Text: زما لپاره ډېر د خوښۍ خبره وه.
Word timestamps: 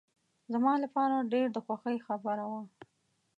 زما 0.53 0.73
لپاره 0.83 1.27
ډېر 1.33 1.47
د 1.51 1.57
خوښۍ 1.65 1.97
خبره 2.07 2.45
وه. 2.51 2.61